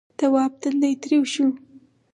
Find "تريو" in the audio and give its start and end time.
1.01-1.23